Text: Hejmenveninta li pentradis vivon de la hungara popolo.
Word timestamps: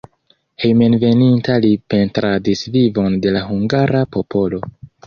Hejmenveninta 0.63 1.59
li 1.67 1.71
pentradis 1.95 2.67
vivon 2.79 3.21
de 3.27 3.39
la 3.39 3.47
hungara 3.53 4.07
popolo. 4.19 4.69